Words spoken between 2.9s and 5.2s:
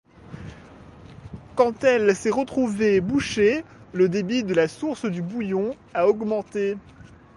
bouchée, le débit de la source